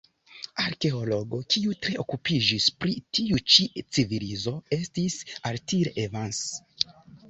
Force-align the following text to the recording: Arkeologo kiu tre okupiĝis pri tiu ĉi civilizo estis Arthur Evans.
Arkeologo 0.61 1.41
kiu 1.55 1.75
tre 1.87 1.99
okupiĝis 2.05 2.71
pri 2.81 2.97
tiu 3.21 3.39
ĉi 3.53 3.69
civilizo 3.85 4.59
estis 4.83 5.23
Arthur 5.55 5.97
Evans. 6.09 6.47